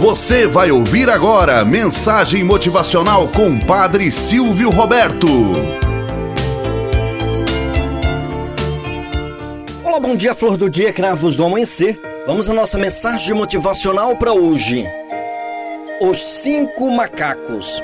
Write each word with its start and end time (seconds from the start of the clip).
Você 0.00 0.46
vai 0.46 0.70
ouvir 0.70 1.10
agora 1.10 1.62
mensagem 1.62 2.42
motivacional 2.42 3.28
com 3.28 3.60
Padre 3.60 4.10
Silvio 4.10 4.70
Roberto. 4.70 5.26
Olá, 9.84 10.00
bom 10.00 10.16
dia, 10.16 10.34
flor 10.34 10.56
do 10.56 10.70
dia, 10.70 10.90
cravos 10.90 11.36
do 11.36 11.44
amanhecer. 11.44 12.00
Vamos 12.26 12.48
à 12.48 12.54
nossa 12.54 12.78
mensagem 12.78 13.34
motivacional 13.34 14.16
para 14.16 14.32
hoje. 14.32 14.86
Os 16.00 16.22
cinco 16.22 16.90
macacos. 16.90 17.82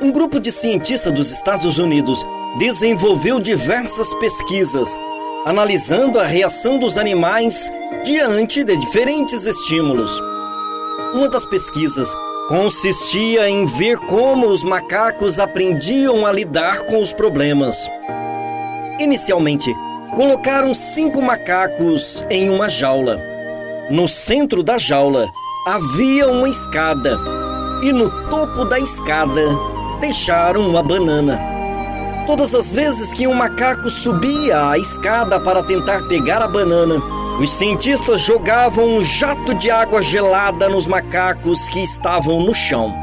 Um 0.00 0.12
grupo 0.12 0.38
de 0.38 0.52
cientistas 0.52 1.12
dos 1.12 1.32
Estados 1.32 1.76
Unidos 1.76 2.24
desenvolveu 2.60 3.40
diversas 3.40 4.14
pesquisas 4.14 4.96
analisando 5.44 6.20
a 6.20 6.24
reação 6.24 6.78
dos 6.78 6.96
animais 6.96 7.72
diante 8.04 8.62
de 8.62 8.76
diferentes 8.76 9.44
estímulos. 9.44 10.31
Uma 11.12 11.28
das 11.28 11.44
pesquisas 11.44 12.16
consistia 12.48 13.46
em 13.48 13.66
ver 13.66 13.98
como 13.98 14.48
os 14.48 14.64
macacos 14.64 15.38
aprendiam 15.38 16.24
a 16.24 16.32
lidar 16.32 16.84
com 16.86 17.00
os 17.00 17.12
problemas. 17.12 17.76
Inicialmente, 18.98 19.74
colocaram 20.14 20.74
cinco 20.74 21.20
macacos 21.20 22.24
em 22.30 22.48
uma 22.48 22.66
jaula. 22.66 23.20
No 23.90 24.08
centro 24.08 24.62
da 24.62 24.78
jaula 24.78 25.30
havia 25.66 26.28
uma 26.28 26.48
escada 26.48 27.20
e 27.82 27.92
no 27.92 28.08
topo 28.30 28.64
da 28.64 28.78
escada 28.78 29.42
deixaram 30.00 30.66
uma 30.66 30.82
banana. 30.82 31.38
Todas 32.26 32.54
as 32.54 32.70
vezes 32.70 33.12
que 33.12 33.26
um 33.26 33.34
macaco 33.34 33.90
subia 33.90 34.70
a 34.70 34.78
escada 34.78 35.38
para 35.38 35.62
tentar 35.62 36.08
pegar 36.08 36.40
a 36.40 36.48
banana, 36.48 37.02
os 37.40 37.50
cientistas 37.50 38.20
jogavam 38.20 38.84
um 38.84 39.04
jato 39.04 39.54
de 39.54 39.70
água 39.70 40.02
gelada 40.02 40.68
nos 40.68 40.86
macacos 40.86 41.68
que 41.68 41.82
estavam 41.82 42.40
no 42.40 42.54
chão. 42.54 42.94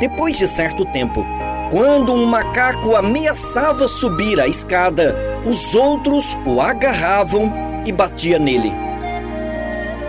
Depois 0.00 0.38
de 0.38 0.46
certo 0.46 0.84
tempo, 0.86 1.26
quando 1.70 2.14
um 2.14 2.24
macaco 2.24 2.94
ameaçava 2.94 3.86
subir 3.88 4.40
a 4.40 4.46
escada, 4.46 5.14
os 5.44 5.74
outros 5.74 6.36
o 6.46 6.60
agarravam 6.60 7.52
e 7.84 7.92
batia 7.92 8.38
nele. 8.38 8.72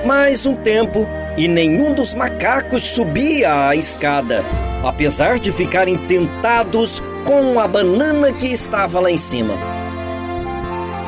Mais 0.06 0.46
um 0.46 0.56
tempo 0.56 1.06
e 1.36 1.48
nenhum 1.48 1.94
dos 1.94 2.14
macacos 2.14 2.84
subia 2.84 3.68
a 3.68 3.76
escada, 3.76 4.46
apesar 4.84 5.40
de 5.40 5.52
ficarem 5.52 5.98
tentados 5.98 7.02
com 7.26 7.60
a 7.60 7.68
banana 7.68 8.32
que 8.32 8.48
estava 8.48 9.00
lá 9.00 9.12
em 9.12 9.18
cima. 9.18 9.56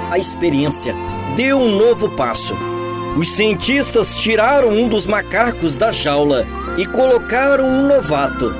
A 0.09 0.17
experiência 0.17 0.93
deu 1.35 1.57
um 1.57 1.75
novo 1.75 2.09
passo. 2.09 2.55
Os 3.17 3.31
cientistas 3.31 4.15
tiraram 4.15 4.69
um 4.69 4.87
dos 4.87 5.05
macacos 5.05 5.77
da 5.77 5.91
jaula 5.91 6.45
e 6.77 6.85
colocaram 6.85 7.65
um 7.65 7.87
novato. 7.87 8.53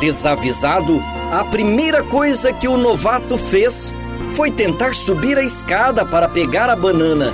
Desavisado, 0.00 1.02
a 1.30 1.44
primeira 1.44 2.02
coisa 2.02 2.52
que 2.52 2.66
o 2.66 2.76
novato 2.76 3.36
fez 3.36 3.94
foi 4.34 4.50
tentar 4.50 4.94
subir 4.94 5.36
a 5.36 5.42
escada 5.42 6.04
para 6.04 6.28
pegar 6.28 6.70
a 6.70 6.76
banana. 6.76 7.32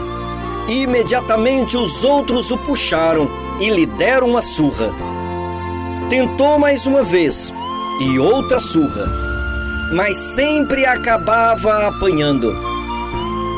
Imediatamente 0.69 1.77
os 1.77 2.05
outros 2.05 2.51
o 2.51 2.59
puxaram 2.59 3.31
e 3.61 3.71
lhe 3.71 3.87
deram 3.87 4.29
uma 4.29 4.43
surra. 4.43 4.93
Tentou 6.11 6.59
mais 6.59 6.87
uma 6.87 7.03
vez 7.03 7.53
e 8.01 8.19
outra 8.19 8.61
surra, 8.61 9.07
mas 9.95 10.17
sempre 10.17 10.85
acabava 10.85 11.87
apanhando 11.87 12.78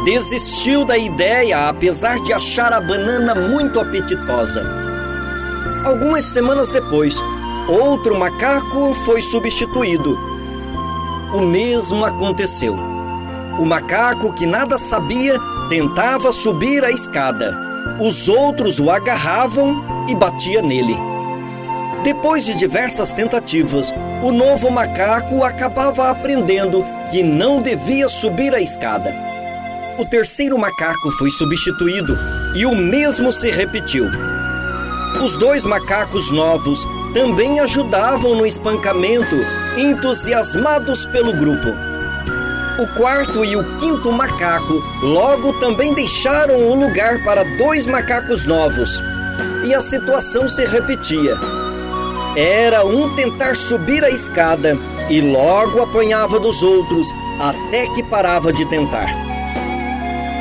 desistiu 0.04 0.84
da 0.84 0.96
ideia 0.96 1.68
apesar 1.68 2.16
de 2.20 2.32
achar 2.32 2.72
a 2.72 2.80
banana 2.80 3.34
muito 3.34 3.78
apetitosa. 3.80 4.64
Algumas 5.84 6.24
semanas 6.24 6.70
depois, 6.70 7.16
outro 7.68 8.18
macaco 8.18 8.94
foi 9.04 9.20
substituído. 9.20 10.18
O 11.34 11.40
mesmo 11.40 12.04
aconteceu. 12.04 12.74
O 13.58 13.64
macaco 13.64 14.32
que 14.32 14.46
nada 14.46 14.78
sabia 14.78 15.38
tentava 15.68 16.32
subir 16.32 16.82
a 16.82 16.90
escada. 16.90 17.54
Os 18.00 18.28
outros 18.28 18.80
o 18.80 18.90
agarravam 18.90 19.84
e 20.08 20.14
batia 20.14 20.62
nele. 20.62 20.96
Depois 22.02 22.46
de 22.46 22.54
diversas 22.54 23.12
tentativas, 23.12 23.92
o 24.22 24.32
novo 24.32 24.70
macaco 24.70 25.44
acabava 25.44 26.08
aprendendo 26.08 26.84
que 27.10 27.22
não 27.22 27.60
devia 27.60 28.08
subir 28.08 28.54
a 28.54 28.60
escada 28.60 29.30
o 29.98 30.04
terceiro 30.04 30.58
macaco 30.58 31.10
foi 31.12 31.30
substituído 31.30 32.16
e 32.54 32.64
o 32.66 32.74
mesmo 32.74 33.32
se 33.32 33.50
repetiu. 33.50 34.06
Os 35.22 35.36
dois 35.36 35.64
macacos 35.64 36.30
novos 36.32 36.86
também 37.12 37.60
ajudavam 37.60 38.34
no 38.34 38.46
espancamento, 38.46 39.36
entusiasmados 39.76 41.04
pelo 41.06 41.32
grupo. 41.32 41.68
O 42.78 42.86
quarto 42.96 43.44
e 43.44 43.56
o 43.56 43.76
quinto 43.76 44.10
macaco 44.10 44.82
logo 45.02 45.52
também 45.60 45.92
deixaram 45.92 46.56
o 46.56 46.74
lugar 46.74 47.22
para 47.22 47.44
dois 47.58 47.84
macacos 47.84 48.46
novos. 48.46 49.02
E 49.66 49.74
a 49.74 49.80
situação 49.80 50.48
se 50.48 50.64
repetia. 50.64 51.36
Era 52.34 52.86
um 52.86 53.14
tentar 53.14 53.54
subir 53.54 54.02
a 54.02 54.08
escada 54.08 54.78
e 55.10 55.20
logo 55.20 55.82
apanhava 55.82 56.38
dos 56.38 56.62
outros 56.62 57.06
até 57.38 57.86
que 57.88 58.02
parava 58.04 58.52
de 58.52 58.64
tentar. 58.64 59.30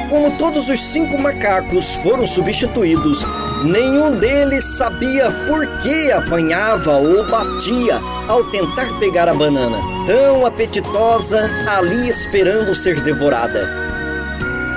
Como 0.09 0.36
todos 0.40 0.70
os 0.70 0.84
cinco 0.84 1.20
macacos 1.20 1.96
foram 1.97 2.25
substituídos, 2.25 3.24
nenhum 3.64 4.18
deles 4.18 4.64
sabia 4.75 5.30
por 5.47 5.68
que 5.84 6.12
apanhava 6.12 6.97
ou 6.97 7.24
batia 7.28 8.02
ao 8.28 8.44
tentar 8.46 8.98
pegar 8.98 9.30
a 9.30 9.36
banana, 9.36 9.78
tão 10.08 10.48
apetitosa 10.48 11.48
ali 11.68 12.09
esperando 12.09 12.74
ser 12.74 13.02
devorada. 13.02 13.69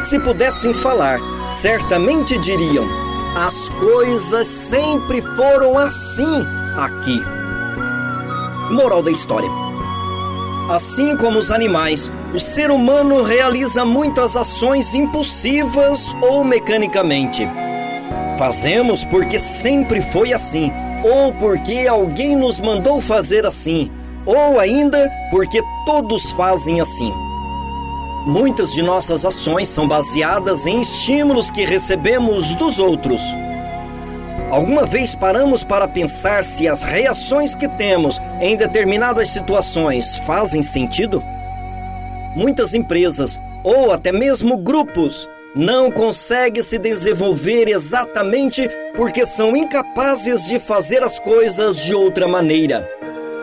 Se 0.02 0.18
pudessem 0.18 0.74
falar, 0.74 1.18
certamente 1.50 2.36
diriam: 2.38 2.86
as 3.34 3.70
coisas 3.70 4.46
sempre 4.46 5.22
foram 5.22 5.78
assim 5.78 6.46
aqui. 6.76 7.24
Moral 8.70 9.02
da 9.02 9.10
história. 9.10 9.48
Assim 10.68 11.16
como 11.16 11.38
os 11.38 11.50
animais, 11.50 12.12
o 12.34 12.40
ser 12.40 12.70
humano 12.70 13.22
realiza 13.22 13.84
muitas 13.84 14.36
ações 14.36 14.94
impulsivas 14.94 16.14
ou 16.22 16.42
mecanicamente. 16.42 17.46
Fazemos 18.38 19.04
porque 19.04 19.38
sempre 19.38 20.00
foi 20.00 20.32
assim, 20.32 20.72
ou 21.04 21.32
porque 21.34 21.86
alguém 21.86 22.34
nos 22.34 22.58
mandou 22.58 23.02
fazer 23.02 23.44
assim, 23.44 23.90
ou 24.24 24.58
ainda 24.58 25.10
porque 25.30 25.62
todos 25.84 26.32
fazem 26.32 26.80
assim. 26.80 27.12
Muitas 28.24 28.72
de 28.72 28.82
nossas 28.82 29.26
ações 29.26 29.68
são 29.68 29.86
baseadas 29.86 30.64
em 30.64 30.80
estímulos 30.80 31.50
que 31.50 31.66
recebemos 31.66 32.54
dos 32.54 32.78
outros. 32.78 33.20
Alguma 34.50 34.86
vez 34.86 35.14
paramos 35.14 35.64
para 35.64 35.88
pensar 35.88 36.44
se 36.44 36.66
as 36.66 36.82
reações 36.82 37.54
que 37.54 37.68
temos 37.68 38.20
em 38.40 38.56
determinadas 38.56 39.28
situações 39.28 40.16
fazem 40.16 40.62
sentido? 40.62 41.22
Muitas 42.34 42.74
empresas, 42.74 43.38
ou 43.62 43.92
até 43.92 44.10
mesmo 44.10 44.56
grupos, 44.56 45.28
não 45.54 45.90
conseguem 45.90 46.62
se 46.62 46.78
desenvolver 46.78 47.68
exatamente 47.68 48.68
porque 48.96 49.26
são 49.26 49.54
incapazes 49.54 50.46
de 50.46 50.58
fazer 50.58 51.02
as 51.02 51.18
coisas 51.18 51.84
de 51.84 51.94
outra 51.94 52.26
maneira. 52.26 52.88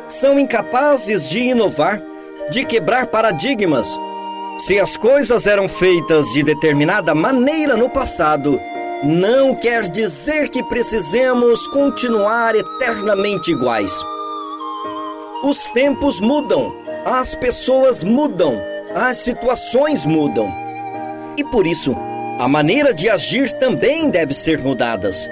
São 0.07 0.39
incapazes 0.39 1.29
de 1.29 1.43
inovar, 1.43 2.01
de 2.49 2.65
quebrar 2.65 3.07
paradigmas. 3.07 3.87
Se 4.59 4.79
as 4.79 4.97
coisas 4.97 5.45
eram 5.45 5.69
feitas 5.69 6.25
de 6.33 6.41
determinada 6.41 7.13
maneira 7.13 7.77
no 7.77 7.89
passado, 7.89 8.59
não 9.03 9.55
quer 9.55 9.83
dizer 9.83 10.49
que 10.49 10.63
precisemos 10.63 11.67
continuar 11.67 12.55
eternamente 12.55 13.51
iguais. 13.51 13.93
Os 15.43 15.63
tempos 15.67 16.19
mudam, 16.19 16.75
as 17.05 17.35
pessoas 17.35 18.03
mudam, 18.03 18.59
as 18.95 19.17
situações 19.17 20.05
mudam. 20.05 20.51
E 21.37 21.43
por 21.43 21.65
isso, 21.67 21.95
a 22.39 22.47
maneira 22.47 22.93
de 22.93 23.09
agir 23.09 23.51
também 23.51 24.09
deve 24.09 24.33
ser 24.33 24.59
mudadas. 24.59 25.29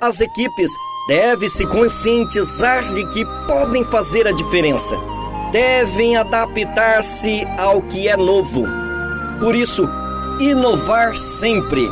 As 0.00 0.20
equipes 0.20 0.70
devem 1.08 1.48
se 1.48 1.66
conscientizar 1.66 2.82
de 2.94 3.06
que 3.08 3.24
podem 3.46 3.84
fazer 3.84 4.26
a 4.26 4.32
diferença. 4.32 4.96
Devem 5.50 6.16
adaptar-se 6.16 7.46
ao 7.58 7.82
que 7.82 8.06
é 8.06 8.16
novo. 8.16 8.64
Por 9.40 9.54
isso, 9.54 9.88
inovar 10.38 11.16
sempre 11.16 11.88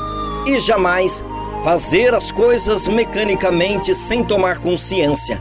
e 0.46 0.60
jamais 0.60 1.24
fazer 1.64 2.14
as 2.14 2.30
coisas 2.30 2.86
mecanicamente 2.86 3.94
sem 3.94 4.22
tomar 4.22 4.60
consciência. 4.60 5.40